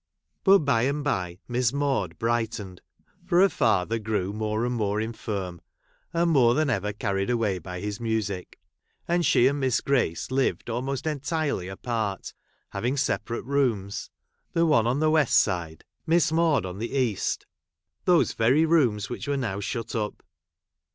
But 0.43 0.65
by 0.65 0.81
I 0.81 0.83
and 0.85 1.05
% 1.43 1.47
Miss 1.47 1.71
Maude 1.71 2.17
brightened; 2.17 2.81
for 3.23 3.39
her 3.39 3.49
father 3.49 3.99
j 3.99 4.03
grew 4.03 4.33
more 4.33 4.65
and 4.65 4.73
more 4.73 4.99
infirm, 4.99 5.61
and 6.11 6.31
more 6.31 6.55
than 6.55 6.71
ever 6.71 6.91
carried 6.91 7.29
away 7.29 7.59
by 7.59 7.79
his 7.81 7.99
music; 7.99 8.57
and 9.07 9.23
she 9.23 9.45
and 9.45 9.59
Miss 9.59 9.79
Grace 9.79 10.31
lived 10.31 10.71
almost 10.71 11.05
entirely 11.05 11.67
apart, 11.67 12.33
having 12.71 12.97
separate 12.97 13.45
rooms, 13.45 14.09
the 14.53 14.65
one 14.65 14.87
on 14.87 15.01
the 15.01 15.11
west 15.11 15.39
side— 15.39 15.85
Miss 16.07 16.31
Maude 16.31 16.65
on 16.65 16.79
the 16.79 16.91
east— 16.97 17.45
those 18.05 18.33
very 18.33 18.61
j 18.63 18.65
rooms 18.65 19.07
which 19.07 19.27
Avere 19.27 19.37
now 19.37 19.59
shut 19.59 19.93
up. 19.93 20.23